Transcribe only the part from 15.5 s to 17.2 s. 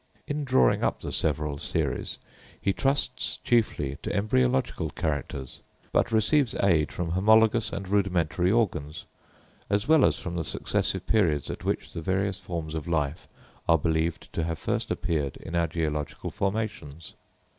our geological formations.